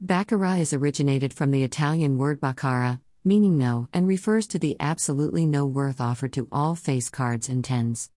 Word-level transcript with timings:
Baccarat 0.00 0.56
is 0.56 0.74
originated 0.74 1.32
from 1.32 1.52
the 1.52 1.62
Italian 1.62 2.18
word 2.18 2.38
baccara, 2.38 3.00
meaning 3.24 3.56
no, 3.56 3.88
and 3.94 4.06
refers 4.06 4.46
to 4.48 4.58
the 4.58 4.76
absolutely 4.78 5.46
no 5.46 5.64
worth 5.64 6.02
offered 6.02 6.34
to 6.34 6.46
all 6.52 6.74
face 6.74 7.08
cards 7.08 7.48
and 7.48 7.64
tens. 7.64 8.10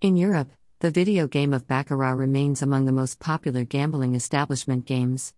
In 0.00 0.16
Europe, 0.16 0.52
the 0.78 0.92
video 0.92 1.26
game 1.26 1.52
of 1.52 1.66
Baccarat 1.66 2.12
remains 2.12 2.62
among 2.62 2.84
the 2.84 2.92
most 2.92 3.18
popular 3.18 3.64
gambling 3.64 4.14
establishment 4.14 4.86
games. 4.86 5.34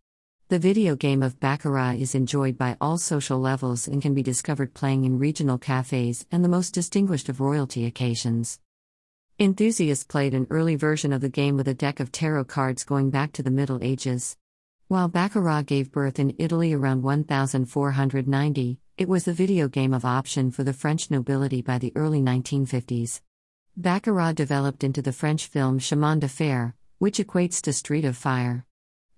The 0.48 0.58
video 0.58 0.96
game 0.96 1.22
of 1.22 1.40
Baccarat 1.40 1.94
is 1.94 2.14
enjoyed 2.14 2.58
by 2.58 2.76
all 2.78 2.98
social 2.98 3.38
levels 3.38 3.88
and 3.88 4.02
can 4.02 4.12
be 4.12 4.22
discovered 4.22 4.74
playing 4.74 5.06
in 5.06 5.18
regional 5.18 5.56
cafes 5.56 6.26
and 6.30 6.44
the 6.44 6.50
most 6.50 6.74
distinguished 6.74 7.30
of 7.30 7.40
royalty 7.40 7.86
occasions. 7.86 8.60
Enthusiasts 9.38 10.04
played 10.04 10.34
an 10.34 10.46
early 10.50 10.76
version 10.76 11.14
of 11.14 11.22
the 11.22 11.30
game 11.30 11.56
with 11.56 11.68
a 11.68 11.74
deck 11.74 12.00
of 12.00 12.12
tarot 12.12 12.44
cards 12.44 12.84
going 12.84 13.08
back 13.08 13.32
to 13.32 13.42
the 13.42 13.50
Middle 13.50 13.82
Ages. 13.82 14.36
While 14.88 15.08
Baccarat 15.08 15.62
gave 15.62 15.90
birth 15.90 16.20
in 16.20 16.36
Italy 16.38 16.72
around 16.72 17.02
1490, 17.02 18.78
it 18.96 19.08
was 19.08 19.24
the 19.24 19.32
video 19.32 19.66
game 19.66 19.92
of 19.92 20.04
option 20.04 20.52
for 20.52 20.62
the 20.62 20.72
French 20.72 21.10
nobility 21.10 21.60
by 21.60 21.78
the 21.78 21.92
early 21.96 22.20
1950s. 22.20 23.20
Baccarat 23.76 24.34
developed 24.34 24.84
into 24.84 25.02
the 25.02 25.12
French 25.12 25.48
film 25.48 25.80
Chemin 25.80 26.20
de 26.20 26.28
Fer, 26.28 26.72
which 26.98 27.18
equates 27.18 27.60
to 27.62 27.72
Street 27.72 28.04
of 28.04 28.16
Fire. 28.16 28.64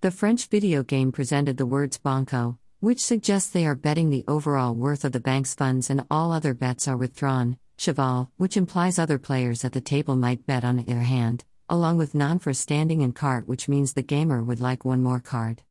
The 0.01 0.09
French 0.09 0.47
video 0.47 0.81
game 0.81 1.11
presented 1.11 1.57
the 1.57 1.67
words 1.67 1.99
banco, 1.99 2.57
which 2.79 2.99
suggests 2.99 3.51
they 3.51 3.67
are 3.67 3.75
betting 3.75 4.09
the 4.09 4.25
overall 4.27 4.73
worth 4.73 5.05
of 5.05 5.11
the 5.11 5.19
bank's 5.19 5.53
funds 5.53 5.91
and 5.91 6.03
all 6.09 6.31
other 6.31 6.55
bets 6.55 6.87
are 6.87 6.97
withdrawn, 6.97 7.59
cheval, 7.77 8.31
which 8.37 8.57
implies 8.57 8.97
other 8.97 9.19
players 9.19 9.63
at 9.63 9.73
the 9.73 9.81
table 9.81 10.15
might 10.15 10.47
bet 10.47 10.65
on 10.65 10.79
either 10.79 11.01
hand, 11.01 11.45
along 11.69 11.97
with 11.97 12.15
non 12.15 12.39
for 12.39 12.53
standing 12.53 13.01
and 13.03 13.15
cart, 13.15 13.47
which 13.47 13.69
means 13.69 13.93
the 13.93 14.01
gamer 14.01 14.43
would 14.43 14.59
like 14.59 14.83
one 14.83 15.01
more 15.01 15.19
card. 15.19 15.61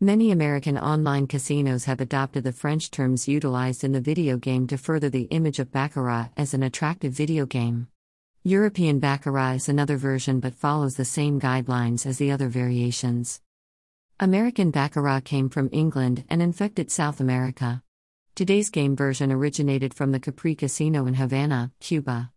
Many 0.00 0.30
American 0.30 0.78
online 0.78 1.26
casinos 1.26 1.84
have 1.84 2.00
adopted 2.00 2.44
the 2.44 2.52
French 2.52 2.90
terms 2.90 3.28
utilized 3.28 3.84
in 3.84 3.92
the 3.92 4.00
video 4.00 4.38
game 4.38 4.66
to 4.68 4.78
further 4.78 5.10
the 5.10 5.24
image 5.24 5.58
of 5.58 5.70
Baccarat 5.70 6.30
as 6.36 6.54
an 6.54 6.62
attractive 6.62 7.12
video 7.12 7.44
game. 7.44 7.88
European 8.42 8.98
Baccarat 8.98 9.56
is 9.56 9.68
another 9.68 9.98
version 9.98 10.40
but 10.40 10.54
follows 10.54 10.96
the 10.96 11.04
same 11.04 11.38
guidelines 11.38 12.06
as 12.06 12.16
the 12.16 12.30
other 12.30 12.48
variations. 12.48 13.42
American 14.18 14.70
Baccarat 14.70 15.20
came 15.20 15.50
from 15.50 15.68
England 15.72 16.24
and 16.30 16.40
infected 16.40 16.90
South 16.90 17.20
America. 17.20 17.82
Today's 18.34 18.70
game 18.70 18.96
version 18.96 19.30
originated 19.30 19.92
from 19.92 20.12
the 20.12 20.20
Capri 20.20 20.54
Casino 20.54 21.06
in 21.06 21.14
Havana, 21.14 21.72
Cuba. 21.80 22.32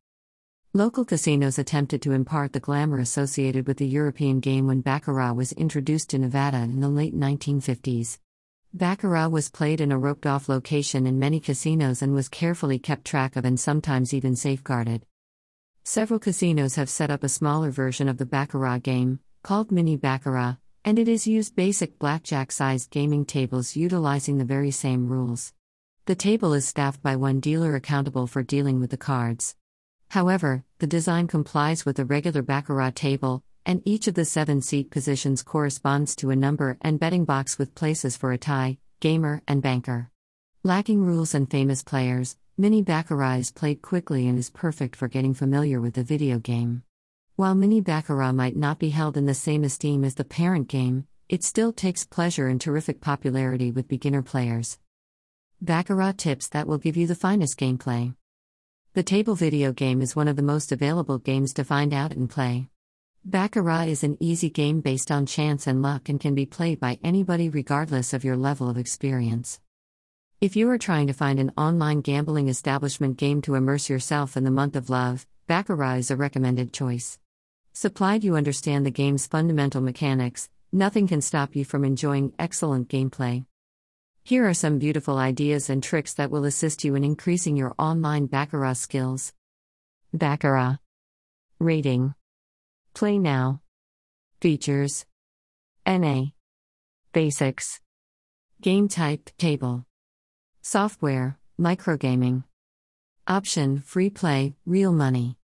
Local 0.76 1.06
casinos 1.06 1.60
attempted 1.60 2.02
to 2.02 2.14
impart 2.14 2.52
the 2.52 2.60
glamour 2.60 2.98
associated 2.98 3.68
with 3.68 3.78
the 3.78 3.86
European 3.86 4.40
game 4.40 4.66
when 4.66 4.82
Baccarat 4.82 5.34
was 5.34 5.52
introduced 5.52 6.10
to 6.10 6.18
Nevada 6.18 6.64
in 6.64 6.80
the 6.80 6.90
late 6.90 7.16
1950s. 7.16 8.18
Baccarat 8.74 9.28
was 9.28 9.52
played 9.52 9.80
in 9.82 9.92
a 9.92 10.00
roped 10.00 10.26
off 10.26 10.50
location 10.50 11.06
in 11.06 11.20
many 11.20 11.40
casinos 11.40 12.02
and 12.02 12.16
was 12.16 12.28
carefully 12.28 12.80
kept 12.80 13.06
track 13.06 13.36
of 13.36 13.46
and 13.46 13.60
sometimes 13.60 14.16
even 14.16 14.36
safeguarded. 14.36 15.06
Several 15.84 16.20
casinos 16.20 16.74
have 16.74 16.90
set 16.90 17.12
up 17.12 17.24
a 17.24 17.30
smaller 17.30 17.70
version 17.70 18.10
of 18.10 18.18
the 18.18 18.26
Baccarat 18.26 18.80
game, 18.80 19.20
called 19.44 19.72
Mini 19.72 19.96
Baccarat, 19.96 20.56
and 20.84 20.98
it 20.98 21.08
is 21.08 21.28
used 21.28 21.56
basic 21.56 22.00
blackjack 22.00 22.52
sized 22.52 22.90
gaming 22.90 23.26
tables 23.26 23.76
utilizing 23.76 24.40
the 24.40 24.44
very 24.44 24.72
same 24.72 25.08
rules. 25.08 25.54
The 26.08 26.16
table 26.16 26.52
is 26.52 26.68
staffed 26.68 27.04
by 27.04 27.16
one 27.16 27.42
dealer 27.42 27.76
accountable 27.76 28.26
for 28.26 28.42
dealing 28.42 28.80
with 28.80 28.90
the 28.90 28.98
cards. 28.98 29.56
However, 30.14 30.64
the 30.78 30.86
design 30.86 31.26
complies 31.26 31.88
with 31.88 31.96
the 31.96 32.06
regular 32.06 32.44
Baccarat 32.44 32.92
table, 32.92 33.44
and 33.66 33.82
each 33.84 34.08
of 34.08 34.14
the 34.14 34.26
seven 34.26 34.62
seat 34.62 34.92
positions 34.92 35.42
corresponds 35.42 36.16
to 36.18 36.30
a 36.30 36.36
number 36.36 36.78
and 36.82 37.00
betting 37.00 37.26
box 37.26 37.58
with 37.58 37.74
places 37.74 38.16
for 38.16 38.32
a 38.32 38.38
tie, 38.38 38.78
gamer, 39.00 39.42
and 39.48 39.60
banker. 39.60 40.12
Lacking 40.62 41.04
rules 41.04 41.34
and 41.34 41.50
famous 41.50 41.82
players, 41.82 42.38
Mini 42.60 42.84
Baccarat 42.84 43.38
is 43.38 43.52
played 43.52 43.82
quickly 43.82 44.28
and 44.28 44.38
is 44.38 44.52
perfect 44.52 44.96
for 44.96 45.08
getting 45.08 45.34
familiar 45.34 45.82
with 45.82 45.96
the 45.96 46.04
video 46.04 46.38
game. 46.38 46.84
While 47.36 47.56
Mini 47.56 47.82
Baccarat 47.82 48.34
might 48.34 48.56
not 48.56 48.78
be 48.78 48.90
held 48.90 49.18
in 49.18 49.26
the 49.26 49.34
same 49.34 49.64
esteem 49.64 50.04
as 50.04 50.14
the 50.14 50.24
parent 50.24 50.68
game, 50.68 51.08
it 51.28 51.44
still 51.44 51.74
takes 51.74 52.06
pleasure 52.06 52.48
and 52.48 52.62
terrific 52.62 53.02
popularity 53.02 53.72
with 53.72 53.88
beginner 53.88 54.22
players. 54.22 54.78
Baccarat 55.60 56.20
tips 56.20 56.50
that 56.50 56.68
will 56.68 56.78
give 56.78 56.98
you 56.98 57.08
the 57.08 57.16
finest 57.16 57.58
gameplay. 57.58 58.14
The 58.96 59.02
table 59.02 59.34
video 59.34 59.74
game 59.74 60.04
is 60.04 60.16
one 60.16 60.28
of 60.28 60.36
the 60.36 60.44
most 60.44 60.72
available 60.72 61.18
games 61.18 61.52
to 61.56 61.64
find 61.64 61.96
out 61.96 62.12
and 62.12 62.30
play. 62.30 62.70
Baccarat 63.26 63.86
is 63.86 64.04
an 64.04 64.18
easy 64.20 64.52
game 64.52 64.82
based 64.82 65.10
on 65.10 65.26
chance 65.26 65.66
and 65.66 65.82
luck 65.82 66.10
and 66.10 66.20
can 66.20 66.36
be 66.36 66.46
played 66.46 66.80
by 66.80 67.00
anybody 67.04 67.50
regardless 67.50 68.14
of 68.14 68.24
your 68.24 68.38
level 68.38 68.70
of 68.70 68.78
experience. 68.78 69.60
If 70.40 70.56
you 70.56 70.70
are 70.70 70.78
trying 70.78 71.08
to 71.08 71.14
find 71.14 71.40
an 71.40 71.54
online 71.58 72.02
gambling 72.02 72.50
establishment 72.50 73.18
game 73.18 73.42
to 73.42 73.56
immerse 73.56 73.90
yourself 73.90 74.38
in 74.38 74.44
the 74.44 74.52
month 74.52 74.76
of 74.76 74.92
love, 74.92 75.26
Baccarat 75.48 75.96
is 75.96 76.12
a 76.12 76.16
recommended 76.16 76.72
choice. 76.72 77.18
Supplied 77.72 78.24
you 78.24 78.36
understand 78.36 78.86
the 78.86 78.92
game's 78.92 79.26
fundamental 79.26 79.82
mechanics, 79.82 80.52
nothing 80.72 81.08
can 81.08 81.22
stop 81.22 81.56
you 81.56 81.66
from 81.66 81.84
enjoying 81.84 82.32
excellent 82.38 82.90
gameplay. 82.90 83.44
Here 84.26 84.48
are 84.48 84.54
some 84.54 84.80
beautiful 84.80 85.18
ideas 85.18 85.70
and 85.70 85.84
tricks 85.84 86.14
that 86.14 86.32
will 86.32 86.46
assist 86.46 86.86
you 86.86 86.96
in 86.96 87.04
increasing 87.04 87.58
your 87.58 87.76
online 87.78 88.28
Baccarat 88.28 88.76
skills. 88.76 89.34
Baccarat. 90.14 90.78
Rating. 91.60 92.16
Play 92.94 93.20
Now. 93.20 93.60
Features. 94.40 95.06
NA 95.86 96.28
Basics. 97.12 97.82
Game 98.62 98.88
Type. 98.88 99.30
Table. 99.38 99.86
Software. 100.62 101.38
Microgaming. 101.60 102.46
Option. 103.28 103.82
Free 103.82 104.10
Play. 104.10 104.56
Real 104.66 104.94
Money. 104.94 105.38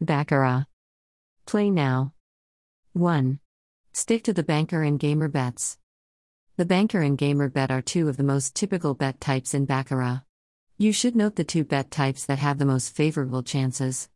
Baccarat. 0.00 0.66
Play 1.44 1.70
Now. 1.70 2.12
1. 2.92 3.40
Stick 3.92 4.22
to 4.22 4.32
the 4.32 4.44
banker 4.44 4.84
and 4.84 5.00
gamer 5.00 5.26
bets. 5.26 5.76
The 6.58 6.64
banker 6.64 7.02
and 7.02 7.18
gamer 7.18 7.50
bet 7.50 7.70
are 7.70 7.82
two 7.82 8.08
of 8.08 8.16
the 8.16 8.22
most 8.22 8.54
typical 8.54 8.94
bet 8.94 9.20
types 9.20 9.52
in 9.52 9.66
Baccarat. 9.66 10.22
You 10.78 10.90
should 10.90 11.14
note 11.14 11.36
the 11.36 11.44
two 11.44 11.64
bet 11.64 11.90
types 11.90 12.24
that 12.24 12.38
have 12.38 12.56
the 12.56 12.64
most 12.64 12.96
favorable 12.96 13.42
chances. 13.42 14.08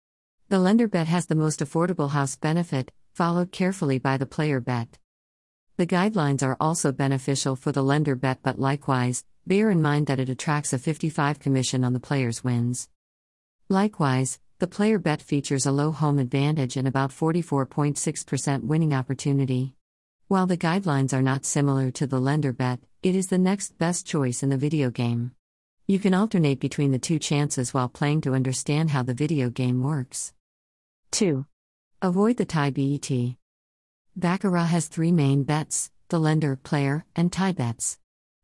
The 0.48 0.58
lender 0.58 0.88
bet 0.88 1.06
has 1.06 1.26
the 1.26 1.34
most 1.34 1.60
affordable 1.60 2.12
house 2.12 2.36
benefit, 2.36 2.92
followed 3.12 3.52
carefully 3.52 3.98
by 3.98 4.16
the 4.16 4.24
player 4.24 4.58
bet. 4.58 4.98
The 5.76 5.86
guidelines 5.86 6.42
are 6.42 6.56
also 6.58 6.92
beneficial 6.92 7.56
for 7.56 7.72
the 7.72 7.82
lender 7.82 8.14
bet, 8.16 8.38
but 8.42 8.58
likewise, 8.58 9.22
bear 9.46 9.70
in 9.70 9.82
mind 9.82 10.06
that 10.06 10.18
it 10.18 10.30
attracts 10.30 10.72
a 10.72 10.78
55 10.78 11.40
commission 11.40 11.84
on 11.84 11.92
the 11.92 12.00
player's 12.00 12.42
wins. 12.42 12.88
Likewise, 13.68 14.40
the 14.60 14.66
player 14.66 14.98
bet 14.98 15.20
features 15.20 15.66
a 15.66 15.72
low 15.72 15.92
home 15.92 16.18
advantage 16.18 16.78
and 16.78 16.88
about 16.88 17.10
44.6% 17.10 18.64
winning 18.64 18.94
opportunity. 18.94 19.74
While 20.30 20.46
the 20.46 20.56
guidelines 20.56 21.12
are 21.12 21.22
not 21.22 21.44
similar 21.44 21.90
to 21.90 22.06
the 22.06 22.20
lender 22.20 22.52
bet, 22.52 22.78
it 23.02 23.16
is 23.16 23.26
the 23.26 23.36
next 23.36 23.76
best 23.78 24.06
choice 24.06 24.44
in 24.44 24.48
the 24.48 24.56
video 24.56 24.88
game. 24.88 25.32
You 25.88 25.98
can 25.98 26.14
alternate 26.14 26.60
between 26.60 26.92
the 26.92 27.00
two 27.00 27.18
chances 27.18 27.74
while 27.74 27.88
playing 27.88 28.20
to 28.20 28.34
understand 28.34 28.90
how 28.90 29.02
the 29.02 29.12
video 29.12 29.50
game 29.50 29.82
works. 29.82 30.32
2. 31.10 31.46
Avoid 32.00 32.36
the 32.36 32.44
tie 32.44 32.70
bet. 32.70 33.10
Baccarat 34.14 34.66
has 34.66 34.86
three 34.86 35.10
main 35.10 35.42
bets 35.42 35.90
the 36.10 36.20
lender, 36.20 36.54
player, 36.54 37.04
and 37.16 37.32
tie 37.32 37.50
bets. 37.50 37.98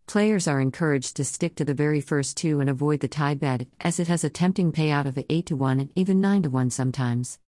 Players 0.09 0.49
are 0.49 0.61
encouraged 0.61 1.15
to 1.15 1.25
stick 1.25 1.55
to 1.55 1.65
the 1.65 1.73
very 1.73 2.01
first 2.01 2.37
two 2.37 2.59
and 2.59 2.69
avoid 2.69 2.99
the 2.99 3.07
tie 3.07 3.35
bet, 3.35 3.69
as 3.79 4.01
it 4.01 4.09
has 4.09 4.25
a 4.25 4.29
tempting 4.29 4.73
payout 4.73 5.07
of 5.07 5.25
8 5.31 5.47
to 5.47 5.55
1 5.55 5.79
and 5.79 5.91
even 5.95 6.21
9 6.21 6.43
to 6.43 6.51
1 6.51 6.69
sometimes. 6.71 7.39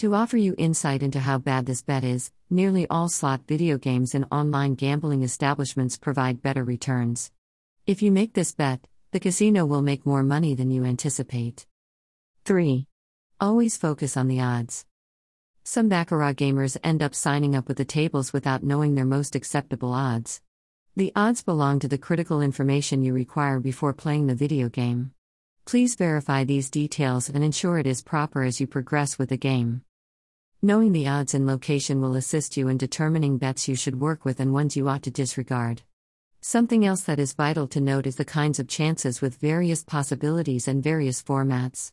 To 0.00 0.14
offer 0.14 0.36
you 0.36 0.54
insight 0.58 1.02
into 1.02 1.20
how 1.20 1.38
bad 1.38 1.64
this 1.64 1.80
bet 1.80 2.04
is, 2.04 2.30
nearly 2.50 2.86
all 2.88 3.08
slot 3.08 3.40
video 3.48 3.78
games 3.78 4.14
and 4.14 4.26
online 4.30 4.74
gambling 4.74 5.22
establishments 5.22 5.96
provide 5.96 6.42
better 6.42 6.62
returns. 6.62 7.30
If 7.86 8.02
you 8.02 8.12
make 8.12 8.34
this 8.34 8.52
bet, 8.52 8.86
the 9.12 9.20
casino 9.20 9.64
will 9.64 9.80
make 9.80 10.04
more 10.04 10.22
money 10.22 10.54
than 10.54 10.70
you 10.70 10.84
anticipate. 10.84 11.66
3. 12.44 12.86
Always 13.40 13.78
focus 13.78 14.18
on 14.18 14.28
the 14.28 14.38
odds. 14.38 14.84
Some 15.64 15.88
Baccarat 15.88 16.34
gamers 16.34 16.76
end 16.84 17.02
up 17.02 17.14
signing 17.14 17.56
up 17.56 17.66
with 17.66 17.78
the 17.78 17.86
tables 17.86 18.34
without 18.34 18.62
knowing 18.62 18.96
their 18.96 19.06
most 19.06 19.34
acceptable 19.34 19.94
odds. 19.94 20.42
The 20.94 21.10
odds 21.16 21.42
belong 21.42 21.78
to 21.78 21.88
the 21.88 21.96
critical 21.96 22.42
information 22.42 23.02
you 23.02 23.14
require 23.14 23.60
before 23.60 23.94
playing 23.94 24.26
the 24.26 24.34
video 24.34 24.68
game. 24.68 25.12
Please 25.66 25.96
verify 25.96 26.44
these 26.44 26.70
details 26.70 27.28
and 27.28 27.42
ensure 27.42 27.76
it 27.76 27.88
is 27.88 28.00
proper 28.00 28.44
as 28.44 28.60
you 28.60 28.68
progress 28.68 29.18
with 29.18 29.30
the 29.30 29.36
game. 29.36 29.82
Knowing 30.62 30.92
the 30.92 31.08
odds 31.08 31.34
and 31.34 31.44
location 31.44 32.00
will 32.00 32.14
assist 32.14 32.56
you 32.56 32.68
in 32.68 32.78
determining 32.78 33.36
bets 33.36 33.66
you 33.66 33.74
should 33.74 34.00
work 34.00 34.24
with 34.24 34.38
and 34.38 34.52
ones 34.52 34.76
you 34.76 34.88
ought 34.88 35.02
to 35.02 35.10
disregard. 35.10 35.82
Something 36.40 36.86
else 36.86 37.00
that 37.00 37.18
is 37.18 37.32
vital 37.32 37.66
to 37.66 37.80
note 37.80 38.06
is 38.06 38.14
the 38.14 38.24
kinds 38.24 38.60
of 38.60 38.68
chances 38.68 39.20
with 39.20 39.40
various 39.40 39.82
possibilities 39.82 40.68
and 40.68 40.84
various 40.84 41.20
formats. 41.20 41.90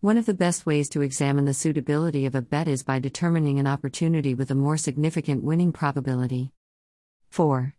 One 0.00 0.16
of 0.16 0.24
the 0.24 0.32
best 0.32 0.64
ways 0.64 0.88
to 0.88 1.02
examine 1.02 1.44
the 1.44 1.52
suitability 1.52 2.24
of 2.24 2.34
a 2.34 2.40
bet 2.40 2.68
is 2.68 2.82
by 2.82 3.00
determining 3.00 3.58
an 3.58 3.66
opportunity 3.66 4.32
with 4.32 4.50
a 4.50 4.54
more 4.54 4.78
significant 4.78 5.44
winning 5.44 5.72
probability. 5.72 6.52
4. 7.28 7.74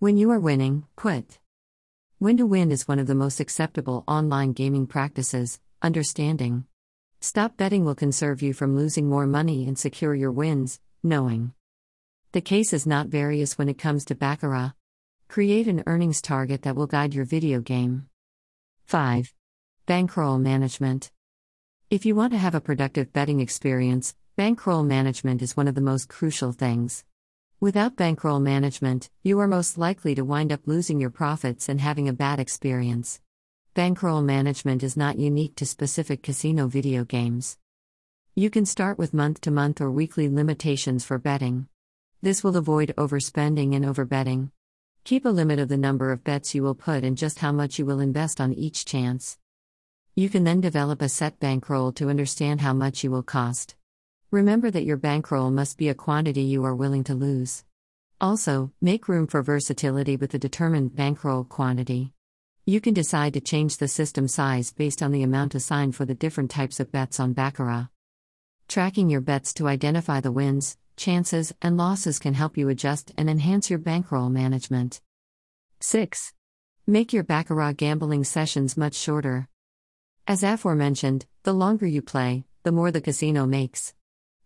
When 0.00 0.16
you 0.16 0.32
are 0.32 0.40
winning, 0.40 0.86
quit. 0.96 1.38
Win 2.22 2.36
to 2.36 2.44
win 2.44 2.70
is 2.70 2.86
one 2.86 2.98
of 2.98 3.06
the 3.06 3.14
most 3.14 3.40
acceptable 3.40 4.04
online 4.06 4.52
gaming 4.52 4.86
practices, 4.86 5.58
understanding. 5.80 6.66
Stop 7.22 7.56
betting 7.56 7.86
will 7.86 7.94
conserve 7.94 8.42
you 8.42 8.52
from 8.52 8.76
losing 8.76 9.08
more 9.08 9.26
money 9.26 9.66
and 9.66 9.78
secure 9.78 10.14
your 10.14 10.30
wins, 10.30 10.80
knowing. 11.02 11.54
The 12.32 12.42
case 12.42 12.74
is 12.74 12.86
not 12.86 13.06
various 13.06 13.56
when 13.56 13.70
it 13.70 13.78
comes 13.78 14.04
to 14.04 14.14
Baccarat. 14.14 14.72
Create 15.28 15.66
an 15.66 15.82
earnings 15.86 16.20
target 16.20 16.60
that 16.60 16.76
will 16.76 16.86
guide 16.86 17.14
your 17.14 17.24
video 17.24 17.62
game. 17.62 18.10
5. 18.84 19.32
Bankroll 19.86 20.38
Management. 20.38 21.10
If 21.88 22.04
you 22.04 22.14
want 22.14 22.34
to 22.34 22.38
have 22.38 22.54
a 22.54 22.60
productive 22.60 23.14
betting 23.14 23.40
experience, 23.40 24.14
bankroll 24.36 24.82
management 24.82 25.40
is 25.40 25.56
one 25.56 25.68
of 25.68 25.74
the 25.74 25.80
most 25.80 26.10
crucial 26.10 26.52
things. 26.52 27.02
Without 27.62 27.94
bankroll 27.94 28.40
management, 28.40 29.10
you 29.22 29.38
are 29.38 29.46
most 29.46 29.76
likely 29.76 30.14
to 30.14 30.24
wind 30.24 30.50
up 30.50 30.66
losing 30.66 30.98
your 30.98 31.10
profits 31.10 31.68
and 31.68 31.78
having 31.78 32.08
a 32.08 32.12
bad 32.14 32.40
experience. 32.40 33.20
Bankroll 33.74 34.22
management 34.22 34.82
is 34.82 34.96
not 34.96 35.18
unique 35.18 35.56
to 35.56 35.66
specific 35.66 36.22
casino 36.22 36.68
video 36.68 37.04
games. 37.04 37.58
You 38.34 38.48
can 38.48 38.64
start 38.64 38.96
with 38.96 39.12
month 39.12 39.42
to 39.42 39.50
month 39.50 39.82
or 39.82 39.90
weekly 39.90 40.26
limitations 40.26 41.04
for 41.04 41.18
betting. 41.18 41.68
This 42.22 42.42
will 42.42 42.56
avoid 42.56 42.94
overspending 42.96 43.76
and 43.76 43.84
overbetting. 43.84 44.52
Keep 45.04 45.26
a 45.26 45.28
limit 45.28 45.58
of 45.58 45.68
the 45.68 45.76
number 45.76 46.12
of 46.12 46.24
bets 46.24 46.54
you 46.54 46.62
will 46.62 46.74
put 46.74 47.04
and 47.04 47.14
just 47.14 47.40
how 47.40 47.52
much 47.52 47.78
you 47.78 47.84
will 47.84 48.00
invest 48.00 48.40
on 48.40 48.54
each 48.54 48.86
chance. 48.86 49.36
You 50.14 50.30
can 50.30 50.44
then 50.44 50.62
develop 50.62 51.02
a 51.02 51.10
set 51.10 51.38
bankroll 51.38 51.92
to 51.92 52.08
understand 52.08 52.62
how 52.62 52.72
much 52.72 53.04
you 53.04 53.10
will 53.10 53.22
cost. 53.22 53.74
Remember 54.32 54.70
that 54.70 54.84
your 54.84 54.96
bankroll 54.96 55.50
must 55.50 55.76
be 55.76 55.88
a 55.88 55.94
quantity 55.94 56.42
you 56.42 56.64
are 56.64 56.74
willing 56.74 57.02
to 57.02 57.16
lose. 57.16 57.64
Also, 58.20 58.70
make 58.80 59.08
room 59.08 59.26
for 59.26 59.42
versatility 59.42 60.16
with 60.16 60.32
a 60.34 60.38
determined 60.38 60.94
bankroll 60.94 61.42
quantity. 61.42 62.12
You 62.64 62.80
can 62.80 62.94
decide 62.94 63.34
to 63.34 63.40
change 63.40 63.78
the 63.78 63.88
system 63.88 64.28
size 64.28 64.72
based 64.72 65.02
on 65.02 65.10
the 65.10 65.24
amount 65.24 65.56
assigned 65.56 65.96
for 65.96 66.04
the 66.04 66.14
different 66.14 66.48
types 66.48 66.78
of 66.78 66.92
bets 66.92 67.18
on 67.18 67.32
Baccarat. 67.32 67.88
Tracking 68.68 69.10
your 69.10 69.20
bets 69.20 69.52
to 69.54 69.66
identify 69.66 70.20
the 70.20 70.30
wins, 70.30 70.78
chances, 70.96 71.52
and 71.60 71.76
losses 71.76 72.20
can 72.20 72.34
help 72.34 72.56
you 72.56 72.68
adjust 72.68 73.12
and 73.18 73.28
enhance 73.28 73.68
your 73.68 73.80
bankroll 73.80 74.28
management. 74.28 75.00
6. 75.80 76.34
Make 76.86 77.12
your 77.12 77.24
Baccarat 77.24 77.72
gambling 77.72 78.22
sessions 78.22 78.76
much 78.76 78.94
shorter. 78.94 79.48
As 80.28 80.44
aforementioned, 80.44 81.26
the 81.42 81.52
longer 81.52 81.86
you 81.86 82.00
play, 82.00 82.44
the 82.62 82.70
more 82.70 82.92
the 82.92 83.00
casino 83.00 83.44
makes. 83.44 83.92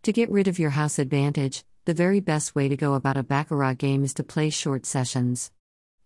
To 0.05 0.12
get 0.12 0.31
rid 0.31 0.49
of 0.49 0.59
your 0.59 0.69
house 0.69 0.99
advantage, 0.99 1.65
the 1.87 1.95
very 1.95 2.21
best 2.21 2.55
way 2.55 2.69
to 2.69 2.77
go 2.77 2.93
about 2.93 3.17
a 3.17 3.23
Baccarat 3.23 3.79
game 3.79 4.05
is 4.05 4.12
to 4.15 4.23
play 4.23 4.51
short 4.51 4.85
sessions. 4.85 5.51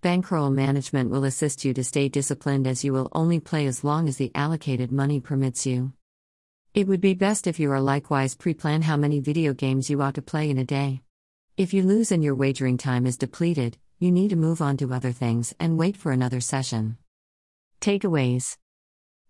Bankroll 0.02 0.50
management 0.50 1.10
will 1.10 1.24
assist 1.24 1.64
you 1.64 1.74
to 1.74 1.82
stay 1.82 2.08
disciplined 2.08 2.68
as 2.68 2.84
you 2.84 2.92
will 2.92 3.08
only 3.10 3.40
play 3.40 3.66
as 3.66 3.82
long 3.82 4.06
as 4.06 4.16
the 4.16 4.30
allocated 4.36 4.92
money 4.92 5.18
permits 5.18 5.66
you. 5.66 5.94
It 6.74 6.86
would 6.86 7.00
be 7.00 7.14
best 7.14 7.48
if 7.48 7.58
you 7.58 7.72
are 7.72 7.80
likewise 7.80 8.36
pre 8.36 8.54
plan 8.54 8.82
how 8.82 8.96
many 8.96 9.18
video 9.18 9.52
games 9.52 9.90
you 9.90 10.00
ought 10.00 10.14
to 10.14 10.22
play 10.22 10.48
in 10.48 10.58
a 10.58 10.64
day. 10.64 11.02
If 11.56 11.74
you 11.74 11.82
lose 11.82 12.12
and 12.12 12.22
your 12.22 12.36
wagering 12.36 12.78
time 12.78 13.04
is 13.04 13.18
depleted, 13.18 13.78
you 13.98 14.12
need 14.12 14.30
to 14.30 14.36
move 14.36 14.62
on 14.62 14.76
to 14.76 14.94
other 14.94 15.10
things 15.10 15.56
and 15.58 15.76
wait 15.76 15.96
for 15.96 16.12
another 16.12 16.40
session. 16.40 16.98
Takeaways 17.80 18.58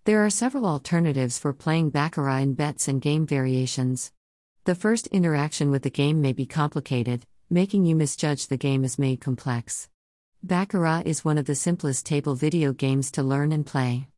there 0.05 0.25
are 0.25 0.31
several 0.31 0.67
alternatives 0.67 1.39
for 1.39 1.55
playing 1.55 1.91
Baccarat 1.91 2.39
in 2.41 2.55
bets 2.55 2.89
and 2.89 3.01
game 3.01 3.27
variations. 3.27 4.11
The 4.69 4.75
first 4.75 5.07
interaction 5.07 5.71
with 5.71 5.83
the 5.83 5.89
game 5.89 6.21
may 6.21 6.35
be 6.35 6.45
complicated, 6.45 7.25
making 7.49 7.87
you 7.87 7.97
misjudge 7.97 8.49
the 8.49 8.59
game 8.59 8.85
as 8.85 8.99
made 8.99 9.19
complex. 9.19 9.89
Baccarat 10.43 11.05
is 11.07 11.25
one 11.25 11.39
of 11.39 11.47
the 11.47 11.55
simplest 11.55 12.05
table 12.05 12.35
video 12.35 12.75
games 12.75 13.11
to 13.13 13.23
learn 13.23 13.51
and 13.51 13.65
play. 13.65 14.09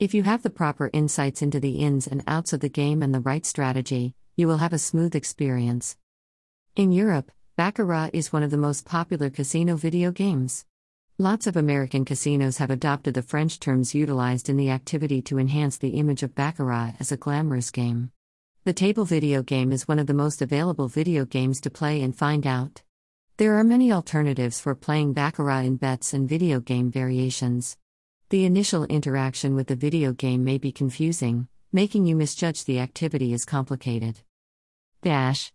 If 0.00 0.12
you 0.12 0.24
have 0.24 0.42
the 0.42 0.50
proper 0.50 0.90
insights 0.92 1.40
into 1.40 1.60
the 1.60 1.76
ins 1.76 2.08
and 2.08 2.24
outs 2.26 2.52
of 2.52 2.58
the 2.58 2.68
game 2.68 3.00
and 3.00 3.14
the 3.14 3.20
right 3.20 3.46
strategy, 3.46 4.16
you 4.34 4.48
will 4.48 4.56
have 4.56 4.72
a 4.72 4.78
smooth 4.80 5.14
experience. 5.14 5.96
In 6.74 6.90
Europe, 6.90 7.30
Baccarat 7.56 8.10
is 8.12 8.32
one 8.32 8.42
of 8.42 8.50
the 8.50 8.56
most 8.56 8.84
popular 8.84 9.30
casino 9.30 9.76
video 9.76 10.10
games. 10.10 10.66
Lots 11.16 11.46
of 11.46 11.56
American 11.56 12.04
casinos 12.04 12.58
have 12.58 12.72
adopted 12.72 13.14
the 13.14 13.22
French 13.22 13.60
terms 13.60 13.94
utilized 13.94 14.48
in 14.48 14.56
the 14.56 14.70
activity 14.70 15.22
to 15.22 15.38
enhance 15.38 15.78
the 15.78 15.90
image 15.90 16.24
of 16.24 16.34
Baccarat 16.34 16.94
as 16.98 17.12
a 17.12 17.16
glamorous 17.16 17.70
game. 17.70 18.10
The 18.64 18.72
table 18.72 19.04
video 19.04 19.42
game 19.42 19.72
is 19.72 19.88
one 19.88 19.98
of 19.98 20.06
the 20.06 20.14
most 20.14 20.40
available 20.40 20.86
video 20.86 21.24
games 21.24 21.60
to 21.62 21.70
play 21.70 22.00
and 22.00 22.16
find 22.16 22.46
out. 22.46 22.82
There 23.36 23.58
are 23.58 23.64
many 23.64 23.92
alternatives 23.92 24.60
for 24.60 24.76
playing 24.76 25.14
Baccarat 25.14 25.62
in 25.62 25.78
bets 25.78 26.14
and 26.14 26.28
video 26.28 26.60
game 26.60 26.88
variations. 26.88 27.76
The 28.28 28.44
initial 28.44 28.84
interaction 28.84 29.56
with 29.56 29.66
the 29.66 29.74
video 29.74 30.12
game 30.12 30.44
may 30.44 30.58
be 30.58 30.70
confusing, 30.70 31.48
making 31.72 32.06
you 32.06 32.14
misjudge 32.14 32.64
the 32.64 32.78
activity 32.78 33.32
as 33.32 33.44
complicated. 33.44 34.20
Dash. 35.02 35.52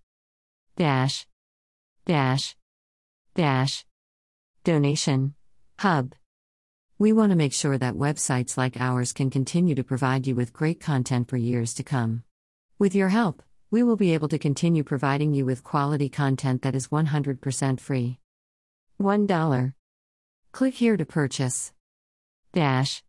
Dash. 0.76 1.26
Dash. 2.06 2.58
Dash. 3.36 3.86
Donation. 4.66 5.34
Hub. 5.80 6.14
We 7.00 7.14
want 7.14 7.30
to 7.30 7.38
make 7.38 7.54
sure 7.54 7.78
that 7.78 7.94
websites 7.94 8.58
like 8.58 8.76
ours 8.82 9.14
can 9.14 9.30
continue 9.30 9.76
to 9.76 9.84
provide 9.86 10.28
you 10.28 10.36
with 10.36 10.52
great 10.52 10.82
content 10.82 11.30
for 11.30 11.38
years 11.38 11.74
to 11.76 11.84
come. 11.84 12.24
With 12.80 12.94
your 12.94 13.10
help, 13.10 13.42
we 13.72 13.82
will 13.82 13.96
be 13.96 14.14
able 14.14 14.28
to 14.28 14.38
continue 14.38 14.84
providing 14.84 15.34
you 15.34 15.48
with 15.48 15.64
quality 15.64 16.10
content 16.10 16.62
that 16.62 16.76
is 16.76 16.90
100% 16.90 17.80
free. 17.80 18.20
$1. 19.02 19.74
Click 20.52 20.74
here 20.76 20.96
to 20.96 21.04
purchase. 21.04 21.74
Dash. 22.54 23.02